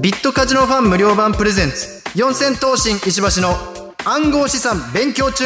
[0.00, 2.04] ビットカジノファン無料版プレゼンツ。
[2.14, 3.56] 四千頭身石橋の
[4.04, 5.44] 暗号資産勉強中。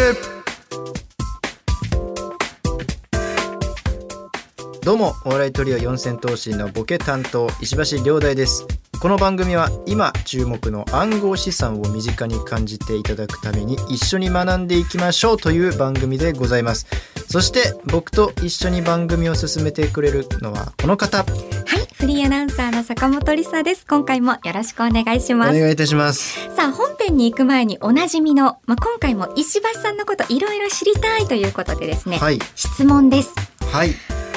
[4.83, 8.67] どうもお笑いトリオ四千頭身のボケ担当石橋亮大です。
[9.01, 16.87] この番組は今注目の暗号資産を身近に感じていただくために一緒に学んでいきましょうという番組でございます。
[17.27, 21.25] そして僕と一緒に番組を進めてくれるのはこの方。
[21.25, 23.87] はい、フリーアナウンサーの坂本理沙です。
[23.87, 25.57] 今回もよろしくお願いします。
[25.57, 33.33] お願いいたしますさあ、本編に行く前におなじみの、まあ、今回も石橋さんのこといろいろ知りたいということでですね、はい質問です。
[33.71, 33.93] はい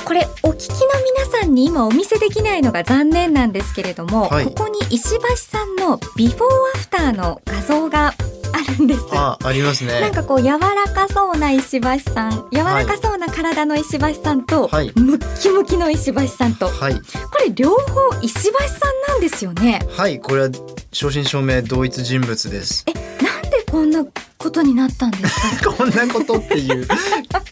[0.05, 0.75] これお聞きの
[1.23, 6.41] 皆さんに今お見せできないのが残念なんですけれども、はいここに石橋さんのビフォー
[6.75, 8.13] アフターの画像があ
[8.61, 9.01] るんです。
[9.11, 10.59] あありますなんねかこう柔ら
[10.93, 14.91] かそうな石橋さん柔らかそうな体の石橋さんと、はい。
[14.95, 16.67] ムッキムキの石橋さんと。
[16.67, 16.93] こはい。
[16.93, 17.75] れ両方
[18.21, 18.79] 石橋さん
[19.09, 19.81] なんですよね。
[19.95, 20.49] はいこれは
[20.91, 22.85] 正真正銘同一人物です。
[23.21, 24.05] なんでこんな
[24.37, 25.71] ことになったんですか？
[25.73, 26.87] こんなことっていう。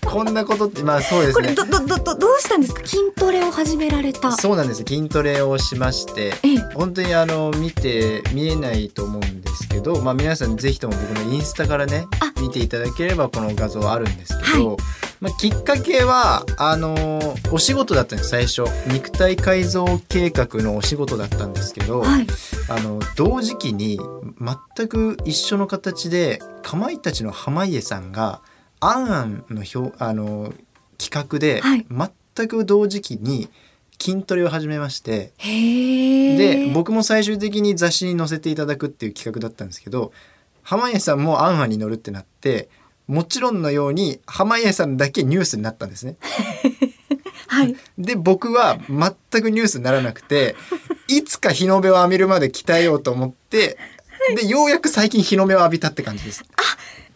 [0.05, 1.47] こんなことってまあそうですね。
[1.47, 2.81] これどどどどどうしたんですか？
[2.85, 4.31] 筋トレを始められた。
[4.33, 4.79] そうなんです。
[4.87, 6.33] 筋トレをしまして。
[6.43, 6.57] ええ。
[6.75, 12.31] 本当にあの見て見えないと思うんですけど、まあ、皆さんぜひとも僕のインスタからねあ。
[12.41, 14.77] 見ていただければこの画像あるんですけど、は
[15.23, 18.63] まあ、きっかけはあのお仕事だったんです最初。
[18.91, 22.27] 肉体改造計画のお仕事だったんですけど、はい。
[22.67, 24.01] あの同時期に
[24.75, 28.41] 全く一緒の形でかまいたちの濱家さんが
[28.81, 30.53] 「あんあん」の表あの
[30.97, 31.85] 企画で、はい。
[32.35, 33.47] 全く同時期に
[34.01, 40.11] 筋トレを始めましてで僕も最終的に雑誌に載せていただくっていう企画だったんですけど
[40.63, 42.67] 濱家さんも「あんあん」に乗るってなって
[43.07, 46.15] もちろんのように濱家さんだけニュースになったんですね。
[47.47, 50.55] はいで僕は全くニュースにならなくて
[51.07, 53.77] いつか日の目を浴びるまで鍛えようと思って
[54.35, 56.43] でようやく最近日の目を浴びたって感じです。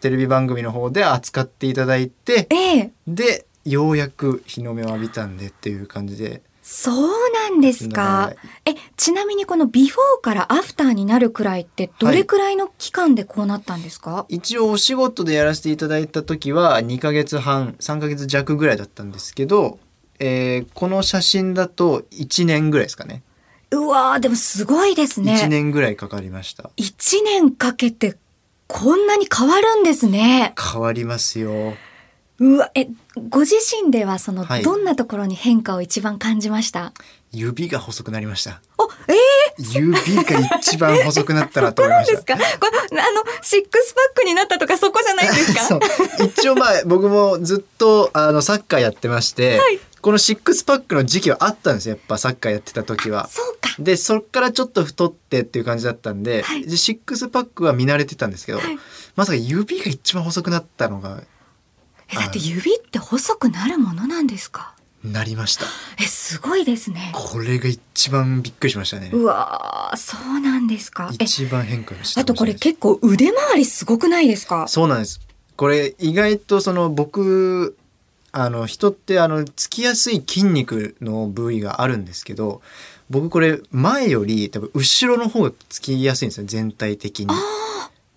[0.00, 8.34] テレビ番組の方で扱っていただいてええでようやく日の目を浴びたんでっていう感じでそうなんですか？
[8.66, 19.78] えちなみにこのビフォーからアフターになるくらいってどれくらいの期間でこうなったんですか、一応お仕事でやらせていただいた時は2ヶ月半3ヶ月弱ぐらいだったんですけど、
[20.18, 23.22] えーこの写真だと1年ぐらいですかね。
[23.70, 25.40] うわーでもすごいですね。
[25.42, 26.68] 1年ぐらいかかりました。
[26.76, 28.18] 一年かけて
[28.66, 30.52] こんなに変わるんですね。
[30.72, 31.74] 変わりますよ
[32.40, 32.86] うわ、え、
[33.28, 34.62] ご自身ではその、はい。
[34.62, 36.92] どんなところに変化を一番感じました？
[37.32, 38.60] 指が細くなりました。
[38.78, 39.14] お、え
[39.58, 40.22] 指が
[40.58, 42.34] 一番細くなったなと思いましー、ですか？
[42.36, 42.40] こ
[42.92, 45.60] れ、あの、シックスパックになったとかそこじゃないんですか？
[45.66, 45.80] そう。
[46.26, 49.80] 一応まあ僕もずっとあのサッカーやってまして、はい。
[50.00, 51.96] このシックスパックの時期はあったんですよ。
[51.96, 53.26] やっぱサッカーやってた時は。
[53.28, 53.70] そうか。
[53.80, 56.64] でそっからちょっと太ってっていう感じだったんで,、はい。
[56.64, 58.60] でシックスパックは見慣れてたんですけど、
[59.16, 61.20] まさか指が一番細くなったのが
[62.12, 64.74] え、だって指って細くなるものなんですか？
[65.04, 65.64] なりました。
[66.00, 67.12] え、すごいですね。
[67.14, 69.10] これが一番びっくりしましたね。
[69.12, 71.10] うわー、そうなんですか？
[71.20, 74.66] え、一番変化したあとこれ結構腕回りすごくないですか？
[74.68, 75.20] そうなんです。
[75.56, 77.76] これ意外とその僕
[78.32, 82.60] あの人ってあのつきやすい筋肉の部位があるんですけど
[83.08, 87.28] 僕これ前より多分後ろの方がつきやすいんですよ全体的に。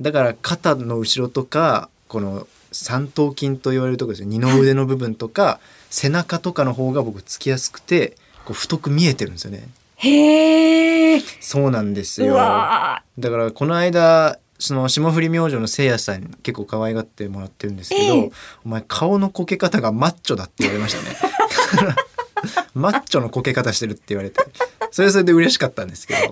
[0.01, 4.30] だから肩の後ろとかこの三頭筋と言われるところですよ。
[4.30, 5.59] 二の腕の部分とか
[5.90, 8.16] 背中とかの方が僕つきやすくて
[8.46, 9.68] こう太く見えてるんですよね。
[9.98, 11.22] へー。
[11.40, 18.31] そうなんですうよわだからこの間その霜降り明星のせいやさんに結構可愛がってもらってるんですけど、ええ。
[18.64, 21.96] お前顔のこけ方がマッチョだって言われましたね
[22.74, 24.40] マッチョのこけ方してるって言われて
[24.92, 26.26] それはそれで嬉しかったんですけど、ー。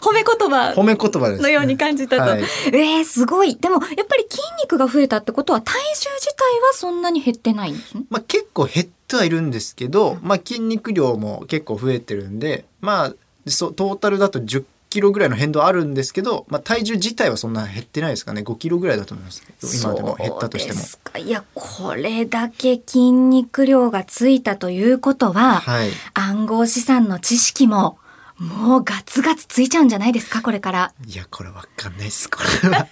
[0.00, 2.22] 褒め言葉褒め言葉です、のように感じたと。
[2.22, 3.56] はいえー、すごい。
[3.56, 8.04] でも、やっぱり筋肉が増えたってことは、体重自体はそんなに減ってないんですね？
[8.10, 13.14] まあ、結構減ってはいるんですけど、まあ、筋肉量も結構増えてるんでまあ
[13.46, 19.42] そうトータルだと10キロぐらいの変動あるんですけど、まあ、体重自体はそんな減ってないですかね5キロぐらいだと思います
[19.82, 21.24] 今でも減ったとしても。
[21.24, 27.98] いや、これだけ筋肉量がついたということは、はい暗号資産の知識も、
[28.36, 30.92] もうガツガツついちゃうんじゃないですか、これから。
[31.06, 32.86] いやこれわかんないですこれは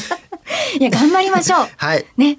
[0.80, 1.68] いや、頑張りましょう。
[1.76, 2.38] はいね。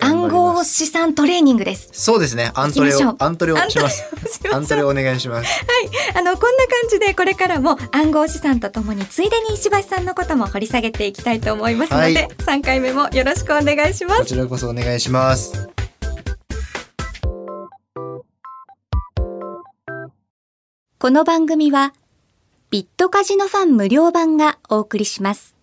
[0.00, 1.90] 暗号資産トレーニングです。
[1.92, 2.52] そうですね。
[2.54, 4.04] アントレをアントレをします。
[4.52, 5.64] アントレお願いします。
[6.14, 12.28] あの、こんな感じでこれからも暗号資産とともについでに石橋さんのことも掘り下げていきたいと思いますので、はい。
[12.38, 14.20] 3回目もよろしくお願いします。
[14.20, 15.68] こちらこそお願いします。
[21.00, 21.94] この番組は
[22.70, 25.56] ビットカジノファン無料版がお送りします。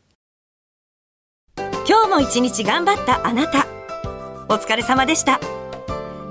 [1.87, 3.74] 今日も一日頑張ったあなた
[4.47, 5.39] お疲れ様でした。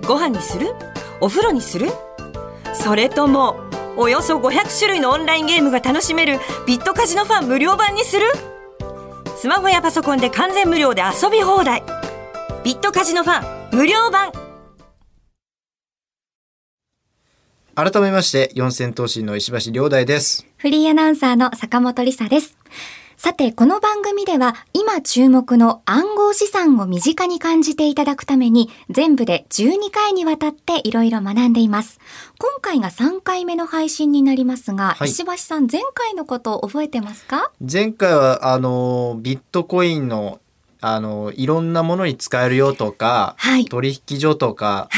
[0.07, 0.75] ご飯にする？
[1.21, 1.89] お風呂にする？
[2.75, 3.57] それとも
[3.97, 8.27] およそ500種類のオンラインゲームが楽しめるビットカジノファン無料版にする？
[9.37, 11.83] スマホやパソコンで完全無料で遊び放題。
[12.65, 14.33] ビットカジノファン無料版。
[17.75, 20.47] 改めまして四千頭身の石橋亮大です。
[20.57, 22.57] フリーアナウンサーの坂本理沙です
[23.25, 32.01] さて、この番組では今注目の暗号資産を身近に感じていただくために全部で12回にわたっていろいろ学んでいます。
[32.39, 37.51] 今回が3回目の配信になりますが、はい、石橋さん前回のことを覚えてますか？
[37.61, 40.39] 前回はあのビットコインの
[40.83, 44.91] あのいろんなものに使えるよとか、はい、取引所とか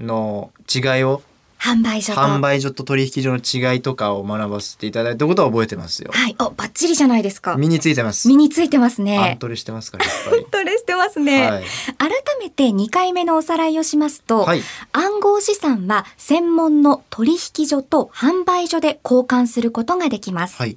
[0.00, 1.20] の違いを
[1.64, 6.10] 販売所と販売所と取引所の違いとかを学ばせていただいたことは覚えてますよ。
[6.12, 6.36] はい。
[6.38, 7.56] お、バッチリじゃないですか。
[7.56, 8.28] 身についてます。
[8.28, 9.18] 身についてますね。
[9.18, 10.44] アントレしてますから、やっぱり。
[10.44, 11.50] トレしてますね。
[11.50, 11.64] はい、
[11.96, 14.62] 改めて2回目のおさらいをしますと、はい、
[14.92, 20.56] 暗号資産は専門の取引所と販売所で交換することができます。
[20.56, 20.76] はい。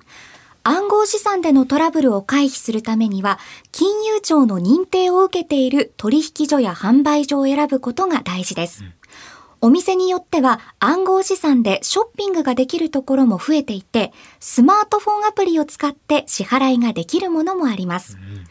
[0.64, 3.40] 暗号資産でのトラブルを回避するためには、
[3.72, 8.84] 金融庁の認定を受けている取引所や販売所を選ぶことが大事です。
[9.68, 18.16] うんお店によっては暗号資産でショッピングができるところも増えていて、スマートフォンアプリを使って支払いができるものもあります。
[18.16, 18.46] うん、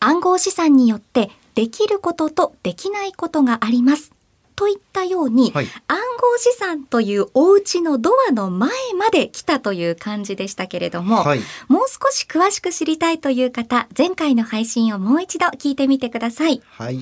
[0.00, 4.12] 暗号資産によってできることとできないことがあります。
[4.54, 16.60] といったように、はい、暗号資産というお家のドアの前まで来たという感じでしたけれども、はい、もう少し詳しく知りたいという方、前回の配信をもう一度聞いてみてください。
[16.72, 17.00] はい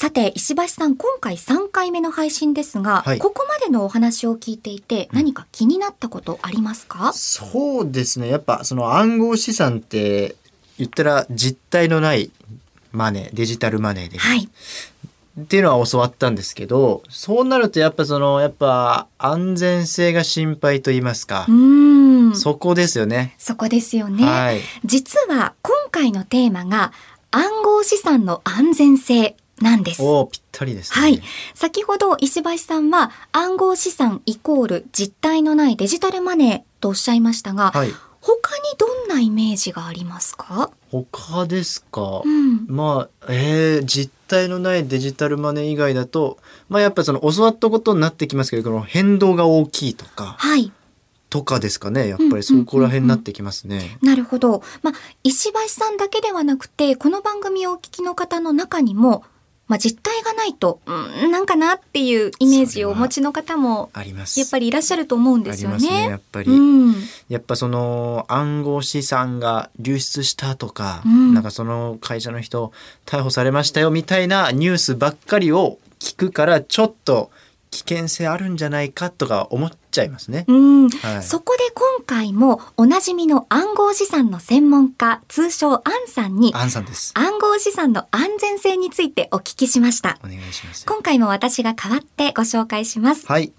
[0.00, 8.28] さて、石橋さん、今回3回目の配信ですが、はい、ここまでのお話を聞いていて、何か気になったことありますか、うん、そうですね。
[8.28, 10.36] やっぱ、その暗号資産って、
[10.78, 12.30] 言ったら実体のない
[12.92, 14.18] マネー、デジタルマネーで。
[14.18, 14.48] はい。
[15.40, 21.44] っていうのは教わったんですけど、そうなるとやっぱその、やっぱ安全性が心配と言いますか。
[21.48, 23.34] うんそこですよね。
[23.36, 24.24] そこですよね。
[24.24, 26.92] はい、実は今回のテーマが
[27.32, 30.02] 暗号資産の安全性なんです。
[30.02, 31.22] おぴったりです、ね、はい。
[31.54, 40.70] 先ほど石橋さんは暗号資産イコール実体のないデジタルマネーとおっしゃいましたが、はい、他にどんなイメージがありますか？
[40.90, 46.38] 他ですか、うん、まあ、えー、実体のないデジタルマネー以外だと、
[46.68, 50.72] まあやっぱその教わったことになってきますけど、この変動が大きいとか、はい。
[51.30, 53.76] とかですかねやっぱりそこら辺になってきますね。
[53.76, 59.24] うんうんうん、なるほど、まあ、石橋さんだけではなくてこの番組をお聞きの方の中にも
[59.68, 65.88] まあ、実態がないと、うん、なんかなっていうイメージをお持ちの方もやっぱりいらっしゃると思うんですよね。
[65.88, 66.94] ねやっぱり、うん、
[67.28, 72.72] やっぱその暗号資産が流出したとか、うん、なんかその会社の人
[73.04, 77.30] 逮捕されましたよみたいなニュースばっかりを聞くからちょっと
[77.70, 80.44] 危険性あるんじゃないかとか思っちゃいますね。
[80.46, 87.12] うん、はい、そこで今回もおなじみの暗号資産の専門家通称アンさんにアンさんです。
[87.14, 90.18] 暗号資産の安全性についてお聞きしました。
[90.24, 90.86] お願いします。
[90.86, 93.26] 今回も私が代わってご紹介します。
[93.26, 93.52] はい。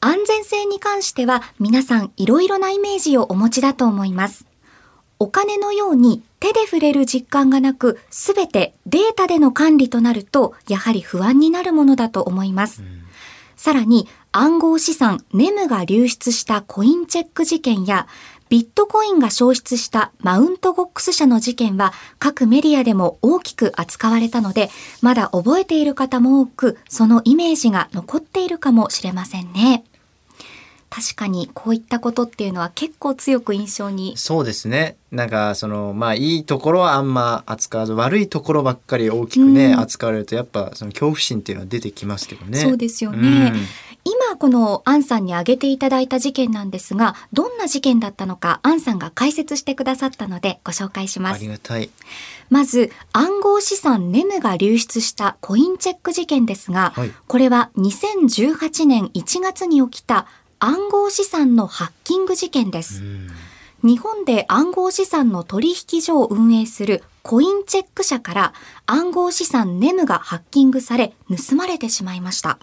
[0.00, 4.46] 安全性に関しては皆さんいろいろなイメージをお持ちだと思います。
[5.20, 12.82] お金のように手で触れる実感がなく、すべてデータでの管理となると、やはり不安になるものだと思います。
[12.82, 13.02] うん。
[13.54, 18.06] さらに暗号資産ネムが流出したコインチェック事件や
[18.48, 24.68] ビットコインが消失したマウントゴックス社の事件は各メディアでも大きく扱われたので、
[25.00, 29.84] まだ覚えている方も多く、そのイメージが残っているかもしれませんね。
[30.90, 34.96] 確かにこういったことっていうのは結構強く印象にそうですね。
[35.10, 42.58] なんかそのまあいいところはあんま扱わず悪いところばっかり大きくね、うん、扱われるとやっぱその恐怖心っていうのは出てきますけどね。
[42.58, 43.66] そうですよね、うん、
[44.04, 51.36] 今このアンさんに挙げていただいた事件なんですがどんな事件だったのかアンさんが解説してくださったのでご紹介します。
[51.36, 51.90] ありがたい。
[52.50, 60.26] まず暗号資産ネムが流出したコインチェック事件ですが、はい、これは2018年1月に起きた
[60.58, 63.02] 暗号資産のハッキング事件です。
[63.82, 68.54] 日本で暗号資産の取引所を運営するコインチェック社から
[68.86, 72.58] 暗号資産ネムがハッキングされ盗まれてしまいました。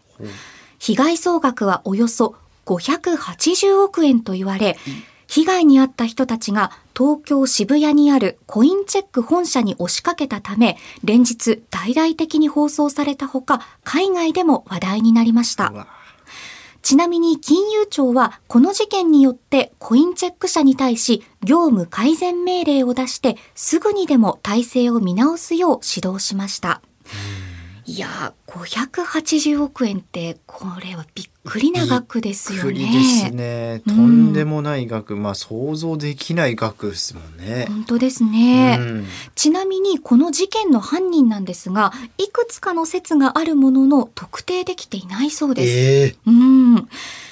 [0.79, 4.77] 被害総額はおよそ580億円と言われ、
[5.27, 15.71] 被害に遭った人たちが東京渋谷にあるコインチェック本社に押しかけたため、連日大々的に放送されたほか、海外でも話題になりました。
[16.81, 26.81] ちなみに金融庁はこの事件によってコインチェック社に対し業務改善命令を出してすぐにでも体制を見直すよう指導しました。
[27.89, 32.73] いや580億円ってこれはびっくりな額ですよね。
[32.73, 33.81] びっくりですね。
[33.87, 37.65] とんでもない額、うん、まあ想像できない額ですもんね。
[37.67, 45.69] 本当ですね、うん、ちなみにこの事件の犯人なんですが、いくつかの説があるものの特定できていないそうです。
[45.71, 46.89] えー、うん。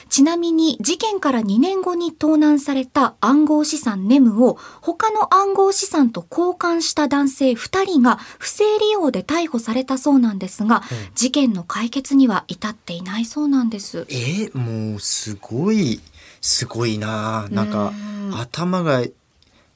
[0.10, 10.82] ちなみに事件から2年後に盗難された暗号資産ネムを他の暗号資産と交換した男性2人が不正利用で逮捕されたそうなんですが、うん、
[11.16, 14.06] 事件の解決には至っていないそうなんです。
[14.10, 16.02] えー、もうすごい
[16.42, 17.94] すごいななんか
[18.34, 19.04] 頭が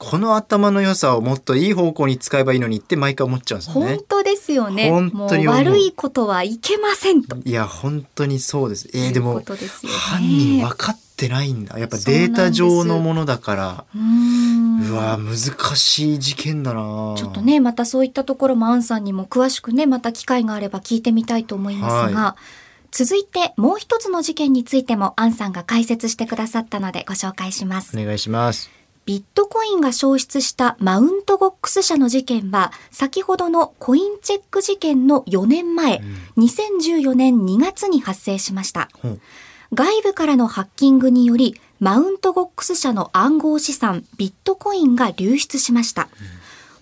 [0.04, 3.88] この頭の良さをもっといい方向に使えばいいのにって毎回思っちゃうんですよね。
[3.98, 4.90] 本当ですよね。
[4.90, 7.38] 本当に悪いことはいけませんと。
[7.46, 8.90] いや本当にそうです。
[8.96, 11.78] えー、でも、ね、犯人分かってないんだ。
[11.78, 13.86] やっぱデータ上のものだから。
[13.94, 15.36] うわ難
[15.76, 17.14] しい事件だな。
[17.16, 22.22] ちょっとねまたそういったところもアンさんにも詳しくねまた機会があれば聞いてみたいと思いますが。
[22.22, 22.42] はい
[22.94, 27.98] 続いてもう一つの事件についてもアンさんが解説してくださったのでご紹介します。
[27.98, 28.81] お願いします。
[29.12, 35.98] ビットコインが消失したマウントゴックス社の事件は、先ほどのコインチェック事件の4年前、
[36.38, 38.88] うん、2014年2月に発生しました。
[39.04, 39.22] うん、
[39.74, 46.04] 外部からのハッキングにより、マウントゴックス社の暗号資産ビットコインが流出しました。
[46.04, 46.10] うん、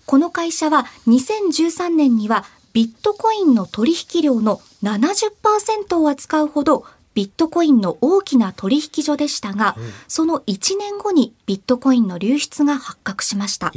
[0.06, 6.84] この会社は2013年にはビットコインの取引量の70%を扱うほど
[7.20, 13.70] ビットコインの大きな取引所でしたが、うん、その1年後にビットコインの流出が発覚しました。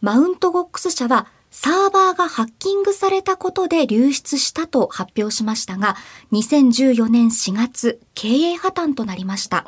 [0.00, 5.94] マウントゴックス社はサーバーがハッキングされたことで流出したと発表しましたが、
[6.32, 9.64] 2014年4月、経営破綻となりました。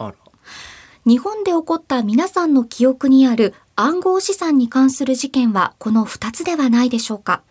[1.07, 7.43] 日本で起こった皆さんの記憶にある暗号資産に関する事件はこの2つではないでしょうか。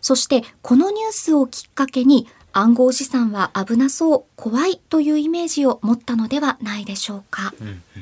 [0.00, 7.52] そしてこのニュースをきっかけに暗号資産は危なそう怖いというイメージを持ったのではないでしょうか、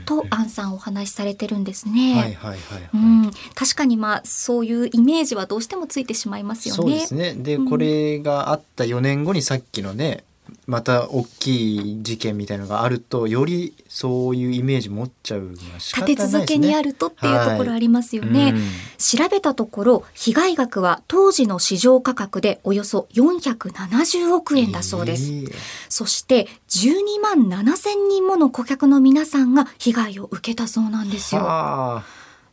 [0.05, 6.83] とアンさんお話しされてるんですね、はいはいはい、はい、うん、確かにまあそういうイメージはどうしてもついてしまいますよね。
[6.83, 7.35] そうですね。
[7.35, 10.25] で、うん、これがあった4年後にさっきのね
[10.73, 15.59] また大きい事件みたいのがあるとよりそういうイメージ持っちゃうね。
[15.75, 18.43] 立て続けにあるとっていうところありますよね。
[18.45, 18.61] はいうん、
[18.97, 25.31] 調べたところ被害額は当時の市場価格でおよそ470億円だそうです。
[25.31, 25.55] えー、
[25.91, 31.43] そして12万7千人もの顧客の皆さんが被害を受けたそうなんですよ。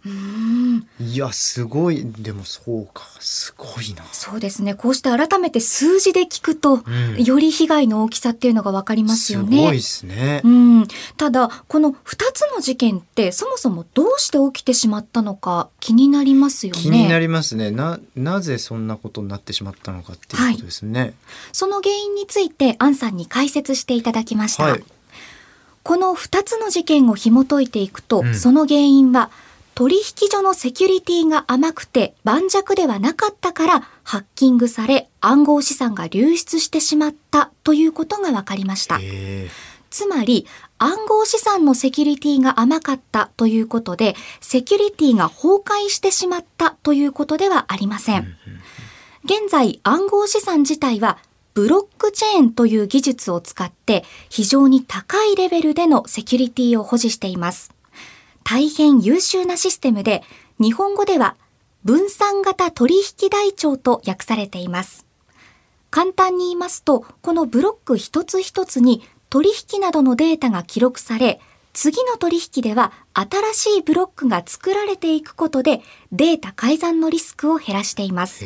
[0.06, 2.06] いやすごい。
[2.06, 3.04] でもそうか。
[3.20, 4.04] すごいな。
[4.14, 4.74] そうですね。
[4.74, 6.90] こうして改めて数字で聞くと、う
[7.20, 9.58] ん、より被害の大きさっていうのが分かりますよね。
[9.58, 10.88] すごいですね、うん、
[11.18, 11.96] ただこの2
[12.34, 16.82] つの事件ってそもそもどうして起きてしまったのか気になりますよね。
[16.82, 17.72] 気になりますね。
[17.72, 21.14] ななぜそんなことになってしまったのかっていうことですね、はい、
[21.52, 24.84] その原因についてアンさんに解説していただきました、はい、
[25.84, 29.30] この2つの事件を紐解いていくと、うん、その原因は
[29.80, 39.00] 「取引所のセキュリティが甘くて盤石ではなかったからハッキングされ暗号資産が流出してしまったということが分かりました。
[39.90, 40.46] つまり
[40.80, 48.36] 暗号資産のセキュリティが甘かったということでセキュリティが崩壊してしまったということではありません。
[49.24, 51.20] 現在暗号資産自体は
[51.54, 57.79] ブロックチェーンという技術を使って非常に高いレベルでのセキュリティを保持しています。
[58.44, 60.24] 大変優秀なシステムで、
[60.60, 61.36] 日本語では
[61.84, 65.06] 分散型取引台帳と訳されています。
[65.90, 71.40] 簡単に言いますと、このブロック一つ一つに取引などのデータが記録され、
[71.74, 75.82] 次の取引では新しいブロックが作られていくことで
[76.12, 78.46] データ改ざんのリスクを減らしています。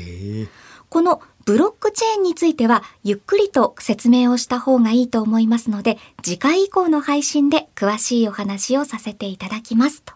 [0.89, 10.13] このブロックチェーンについてはゆっくりと説明をした方がいいと思いますので次回以降の配信で詳しいお話をさせていただきますと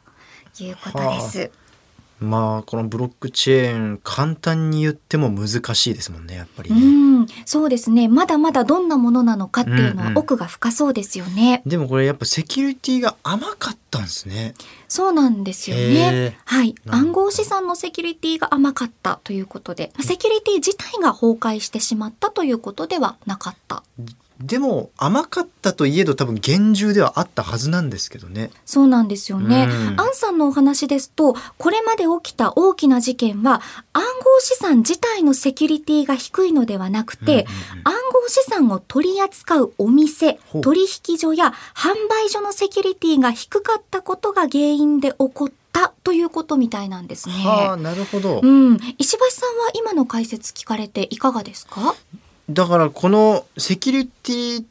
[0.64, 1.52] いうことです。
[2.20, 7.28] まあこのブロックチェーン簡単に言っても難しいですもんねやっぱり、ね、うん。
[7.46, 8.08] そうですね。
[8.08, 14.56] まだまだどんなものなのかっていうのは奥が深そうですよね、うんうん、でもこれやっぱセキュリティが甘かったんですね。
[14.88, 16.38] そうなんですよね。
[16.46, 16.76] はい。
[16.88, 23.84] 暗号資産のセキュリティが甘かったということでセキュリティ自体が崩壊してしまったということではなかった
[24.39, 28.51] でも甘かったといえど多分厳重ではあったはずなんですけどね。
[28.65, 29.67] そうなんですよね。
[29.98, 33.62] アンさんのお話ですと、これまで起きた大きな事件は
[33.94, 37.48] 暗号資産自体のセキュリティが低いのではなくて、うんうんうん、
[37.86, 47.36] 暗号資産を取り扱うお店、取引所や販売所のセキュリティが低かったことが原因で起こったということみたいなんですね。
[47.36, 48.41] はあ、なるほど。
[48.44, 51.96] うん、石橋さんは今の解説聞かれていかがですか？
[52.50, 54.66] だからこのセキュリティ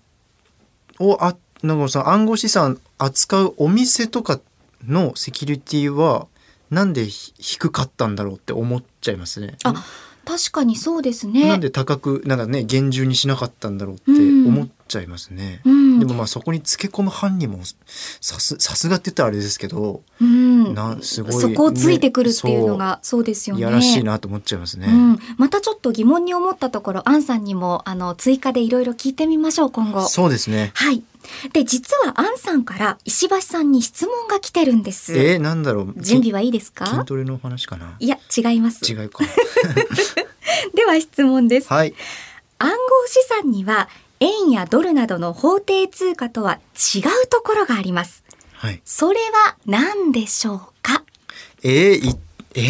[0.98, 4.40] をあなんかさ暗号資産扱うお店とか
[4.86, 6.26] のセキュリティは
[6.70, 9.56] なんで低かったんだろうって思っちゃいますね。
[9.64, 9.84] あ
[10.26, 11.48] 確かにそうですね。
[11.48, 15.60] なんで高くなんかね厳重にしなかったんだろうって思っちゃいますね。
[15.64, 17.60] うん、でもまあそこにつけ込む犯人も
[18.20, 23.60] さすさすがって言ったらあれですけど、うん、なすごい、ね、そこをついてくるっていうのがそうですよね。
[23.60, 24.88] いやらしいなと思っちゃいますね。
[24.88, 30.02] うん、またちょっと疑問に思ったところ、アンさんにもあの追加でいろいろ聞いてみましょう今後。
[30.08, 30.72] そうですね。
[30.74, 31.04] はい。
[31.52, 35.16] で実はアンさんから石橋さんに質問が来てるんです。
[35.16, 35.94] えー、なんだろう。
[35.96, 36.86] 準備はいいですか？
[36.86, 37.96] 筋トレの話かな？
[37.98, 38.90] いや違います。
[38.90, 39.24] 違うか。
[40.74, 41.68] では質問です。
[41.72, 41.94] はい。
[42.58, 43.88] 暗号資産には
[44.20, 48.24] 円やドルなどの法定通貨とは違うところがあります。
[48.54, 48.80] はい。
[48.84, 51.02] それは何でしょうか？
[51.62, 52.16] えー、
[52.54, 52.60] え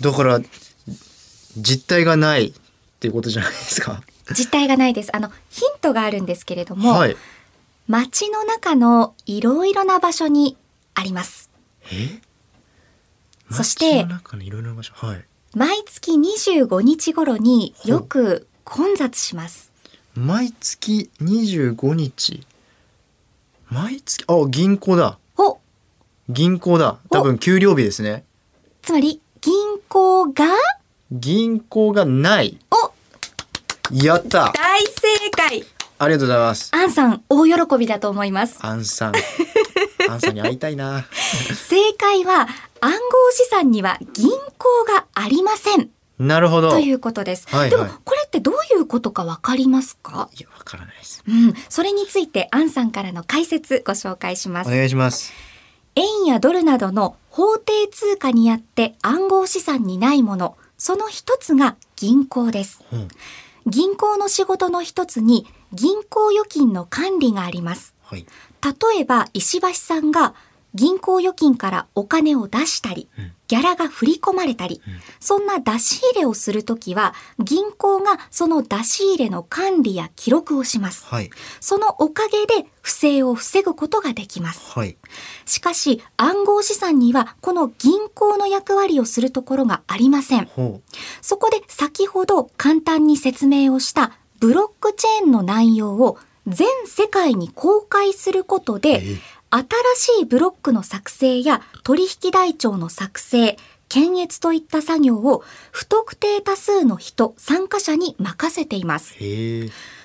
[0.00, 0.40] ー、だから
[1.56, 2.52] 実体がないっ
[3.00, 4.02] ていうことじゃないですか？
[4.36, 5.14] 実体がないです。
[5.14, 7.16] あのヒントがあるんですけれども、はい、
[7.88, 10.56] 街の中のいろいろな場所に
[10.94, 11.50] あります。
[11.92, 12.20] え？
[13.50, 15.24] そしてはい、
[15.56, 19.72] 毎月25日頃によく混雑します。
[20.14, 22.46] 毎月25日？
[23.68, 24.24] 毎月？
[24.28, 25.18] あ銀行だ。
[26.28, 26.98] 銀行だ。
[27.10, 28.24] 多分給料日ですね。
[28.82, 30.44] つまり銀行が？
[31.10, 32.56] 銀行がない。
[32.70, 32.89] お
[33.92, 35.64] やった大正解
[35.98, 39.12] ありがとうございますアンさん大喜びだと思いますアンさん
[40.08, 41.04] アンさんに会いたいな
[41.68, 42.48] 正解は
[42.80, 42.98] 暗号
[43.32, 46.70] 資産には銀行がありませんなるほど。
[46.70, 47.48] ということです。
[47.48, 50.28] はいはい、でもこれってどういうことかわかりますか？
[50.38, 51.24] いやわからないです。
[51.26, 54.68] うん、それについてアンさんからの解説ご紹介します。
[54.68, 55.32] お願いします。
[55.94, 62.84] 円やドルなどの法定通貨にあって暗号資産にないもの、その一つが銀行です。
[62.92, 63.08] うん、
[63.66, 67.94] 銀行の仕事の一つに銀行預金の管理があります。
[68.02, 68.26] はい、
[68.62, 70.34] 例えば石橋さんが
[70.74, 73.08] 銀行預金からお金を出したり、
[73.50, 74.80] ギャラが振り込まれたり、
[75.18, 81.04] そんな出し入れをするときは、銀行がその出し入れの管理や記録をします。
[81.06, 84.70] はい、そのおかげで不正を防ぐことができます。
[84.70, 84.96] はい、
[85.46, 90.48] しかし、暗号資産にはこの銀行の役割をするところがありません。
[91.20, 99.18] そこで先ほど簡単に説明をしたブロックチェーンの内容を全世界に公開することで、えー
[99.50, 103.56] 新しいブロックの作成や取引台帳の作成、
[103.88, 109.16] 検閲といった作業を不特定多数の人、参加者に任せています。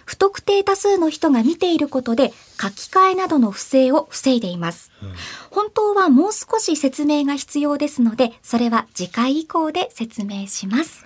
[0.06, 2.32] 不特定多数の人が見ていることで
[2.62, 4.92] 書き換えなどの不正を防いでいます。
[5.02, 5.14] うん、
[5.50, 11.04] 本当はもう少し説明が必要ですので、それは次回以降で説明します。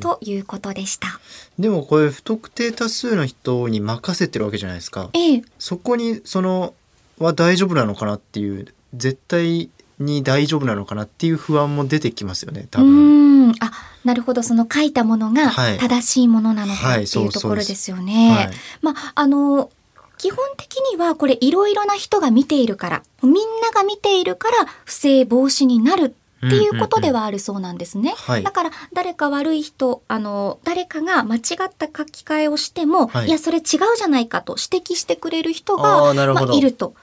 [0.00, 1.20] ということでした。
[1.58, 5.10] でもこれ不特定多数の人に任せてるわけじゃないですか。
[5.12, 6.74] ええ、そこにその
[7.18, 13.54] は大丈夫なのかなっていう絶対に大丈夫なのかなっていう不安も出てきますよね多分。
[13.60, 13.72] あ
[14.04, 14.42] なるほど。
[14.42, 18.50] その書いたものが正しいものなのか、っていうところですよね。
[18.80, 19.70] まああの
[20.18, 26.14] 基本的にはこれいろいろな人が見ているからみんなが見ているから不正防止になる
[26.46, 28.14] っていうことではあるそうなんですね。
[28.44, 31.42] だから誰か悪い人あの誰かが間違っ
[31.76, 33.62] た書き換えをしても、はい、いやそれ違う
[33.96, 36.94] じゃないかと指摘してくれる人がまあ、いると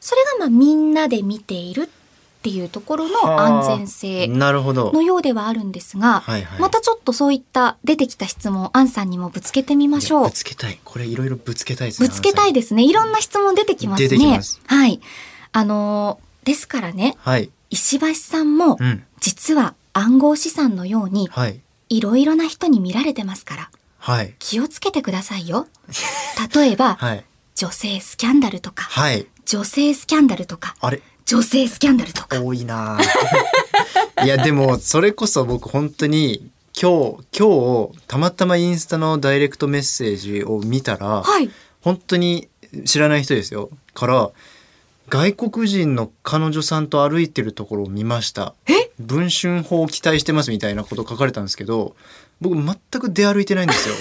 [0.00, 1.86] それがまあみんなで見ているっ
[2.42, 10.24] ていうところの安全性のようではあるんですが、はいはい、またちょっとそういった出てきた質問アンさんにもぶつけてみましょう。
[10.26, 10.78] ぶつけたい。
[10.84, 12.08] これいろいろぶつけたいですね。
[12.08, 12.84] ぶつけたいですね。
[12.84, 14.42] いろんな質問出てきますね。
[14.42, 15.00] すはい。
[15.52, 18.78] あのですからね、はい、石橋さんも、
[19.20, 21.28] 実は暗号資産のように、
[21.88, 25.66] いろいろな人に見られてますから、はい、気をつけてくださいよ。
[26.54, 27.24] 例えば、 はい、
[27.56, 31.00] 女性スキャンダルとか、はい、女性スキャンダルとかあれ？
[31.24, 32.42] 女性スキャンダルとか。
[32.42, 32.98] 多いな
[34.24, 42.48] いやでもそれこそ僕本当に今日今日たまたまインスタのダイレクトメッセージを見たら、はい、本当に
[42.84, 43.70] 知らない人ですよ。
[43.94, 44.30] から
[45.08, 48.54] 外国人の彼女さんと歩いてるところを見ました。
[48.98, 51.94] 文春法を期待してますみたいなこと書かれたんですけど
[52.40, 53.94] 僕全く出歩いてないんですよ。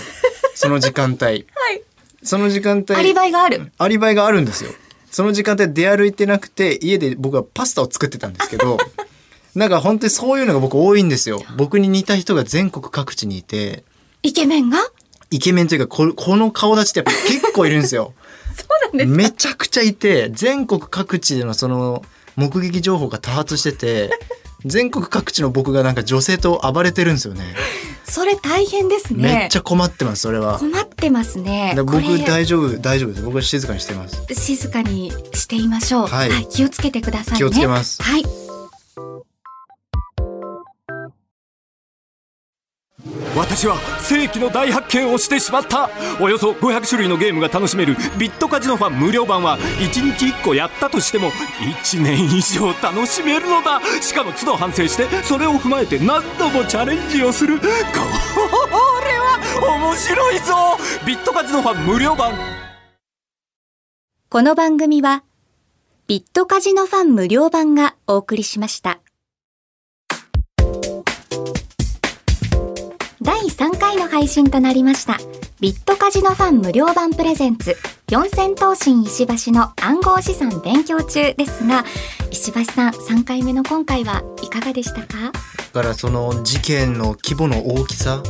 [0.55, 1.45] その時間帯、 はい、
[2.23, 2.95] その時間帯。
[2.95, 3.71] アリバイがある。
[3.77, 4.71] アリバイがあるんですよ
[5.15, 8.77] その時間帯出歩いてなくて家で僕はパスタを作ってたんですけど
[9.55, 11.41] なんか本当にそういうのが僕多いんですよ。
[11.55, 13.85] 僕に似た人が全国各地にいて。
[14.23, 14.79] イケメンが？
[15.31, 18.13] イケメンというかここの顔立ちってやっぱ結構いるんですよ。
[18.59, 22.03] そうなんですめちゃくちゃいて全国各地でのその
[22.35, 24.09] 目撃情報が多発してて
[24.65, 27.43] 全国各地の僕がなんか女性と暴れてるんですよね。
[28.03, 29.23] それ大変ですね。
[29.23, 30.59] めっちゃ困ってますそれは。
[30.59, 31.73] 困ってますね。
[31.77, 33.21] 僕大丈夫大丈夫です。
[33.23, 34.25] 僕は静かにしてます。
[34.33, 38.01] 静かにしていましょう、はい、はい、気をつけてください、ね、気をつけます。
[38.01, 38.23] はい
[43.35, 45.89] 私は世紀の大発見をしてしまった。
[46.19, 53.81] およそ500種類のゲームが楽しめるビットカジノファン無料版は1日1個やったとしても1年以上楽しめるのだ。
[54.01, 57.59] しかも都度反省してそれを踏まえて何度もチャレンジをする。
[57.59, 59.39] これは
[59.79, 60.53] 面白いぞ。
[61.05, 62.33] ビットカジノファン無料版。
[64.29, 65.23] この番組は
[66.07, 68.99] ビットカジノファン無料版がお送りしました。
[74.05, 75.17] 3回の配信となりました。
[75.59, 77.75] ビットカジノファン無料版プレゼンツ
[78.09, 81.85] 四千頭身石橋の暗号資産勉強中ですが
[82.29, 85.31] 石橋さん3回目の今回はいかがでしたか？
[85.73, 88.21] だからその事件の規模の大きさ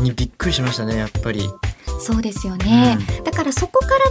[0.00, 1.48] にびっくりしましたねやっぱり。
[1.98, 4.02] そうですよね、うん、だからそこからま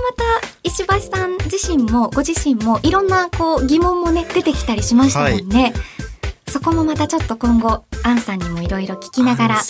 [0.41, 5.63] た石橋さん自身もご自身もいろんなこう疑問もね出てきたりしましたもんね。
[5.63, 5.73] はい。
[6.47, 9.61] そこもまたちょっと今後アンさんにもいろいろ聞きながら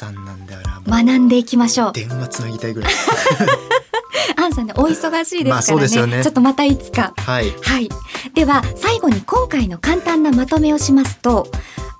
[0.88, 1.94] 学んでいきましょう。
[1.94, 2.94] 電話つなぎたいぐらい。
[4.38, 6.18] アンさんねお忙しいですからね。
[6.18, 7.14] ね、ちょっとまたいつか。
[7.18, 7.90] はい、はい、
[8.34, 11.48] では最後に今回の簡単なまとめをしますと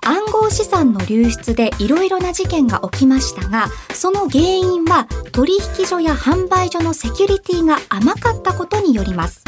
[0.02, 9.44] 暗号資産の流出でいろいろな事件が起きましたがその原因は取引所や販売所のセキュリティが甘かったことによります。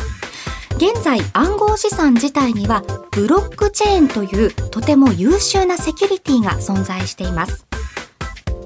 [0.78, 7.67] 現在暗号資産自体にはブロックチェーンというとても優秀なセキュリティが存在しています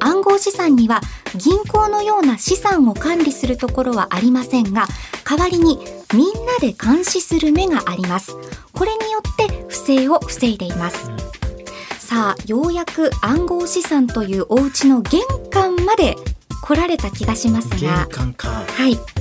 [0.03, 1.01] 暗号資産には
[1.37, 4.87] 銀行のような資産を管理するところはありませんが
[5.25, 5.79] 代わりに
[6.13, 8.37] みんなで監視する目があります。
[8.73, 11.11] これによって不正を防いでいます。
[11.99, 16.17] さあようやく暗号資産というお家の玄関まで
[16.63, 18.49] 来られた気がしますが玄関か。
[18.49, 18.99] はい。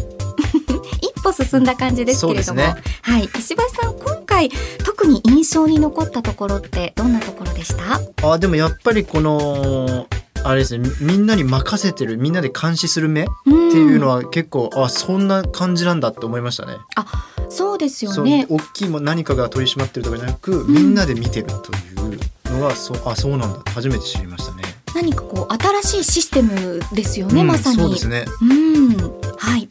[1.23, 3.29] 歩進んだ感じですけれども、ね、はい。
[3.37, 4.49] 石橋さん今回
[4.83, 8.31] 特に印象に残ったところってどんなところでした？
[8.33, 10.07] あでもやっぱりこの
[10.43, 16.77] あれですねみんなに任せてるみんなで監視する目っていうのは結構あそんな感じなんだって思いましたね。
[16.95, 17.05] あ
[17.49, 22.19] そうですよね大きいも何かが取り締まってるとかじゃなく、みんなで見てるという
[22.57, 24.63] のはそあそうなんだって初めて知りましたね。
[24.95, 27.77] 何かこう新しいシステムですよね、うん、まさに。
[27.77, 28.25] そうですね。
[28.41, 28.97] うん、
[29.37, 29.67] はい。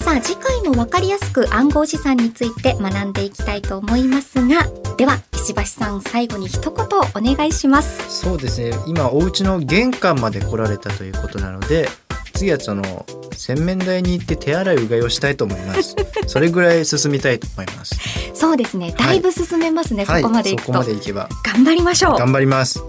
[0.00, 8.20] さあ次回もわかりやすく暗号資産について学んでいきたいと思いますが、では石橋さん最後に一言お願いします。
[8.20, 8.70] そうですね。
[8.86, 11.88] 今お家の玄関まで来られたということなので、
[12.32, 15.96] 次はその洗面台に行って手洗いうがいをしたいと思います。
[16.28, 17.96] それぐらい進みたいと思います。
[18.34, 18.94] そうですね。
[18.96, 20.04] だいぶ進めますね。
[20.04, 22.18] はい、そこまではい、そこまで行けば頑張りましょう。
[22.18, 22.80] 頑張ります。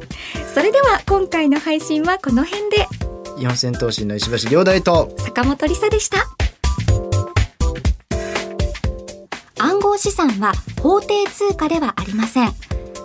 [0.53, 2.87] それでは今回の配信はこの辺で。
[3.39, 6.27] 四千頭身の石橋亮大と坂本理沙でした。
[9.93, 12.51] 暗号資産は法定通貨ではありません。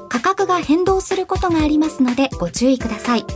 [0.09, 3.27] 価格が変動することがありますのでご注意ください。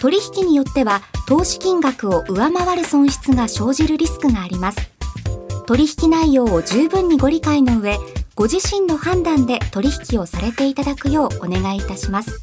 [0.00, 4.78] 取引によっては投資金額を上回る損失が生じるリスクがあります。
[5.66, 7.98] 取引内容を十分にご理解の上、
[8.34, 12.42] ご自身の判断で取引をされていただくようお願いいたします。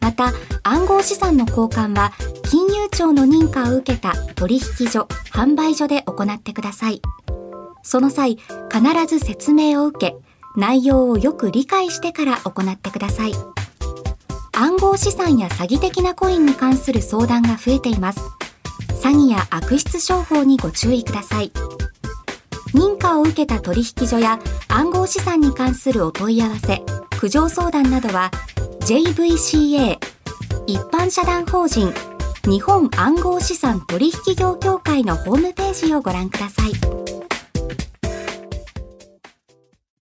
[0.00, 2.12] また、暗号資産の交換は
[2.48, 7.02] 金融庁の認可を受けた取引所、販売所で行ってください。
[7.84, 8.38] その際、
[8.72, 10.16] 必ず説明を受け、
[10.56, 13.32] 内容をよく理解してから行ってください。
[14.52, 18.20] 暗号資産や詐欺的なコインに関する相談が増えています。
[19.00, 21.52] 詐欺や悪質商法にご注意ください。
[22.72, 26.82] 認可を受けた取引所や暗号資産に関するお問い合わせ、
[27.18, 28.30] 苦情相談などは
[28.80, 29.98] JVCA
[30.66, 31.92] 一般社団法人
[32.46, 37.23] 日本暗号資産取引業協会のホームページをご覧ください。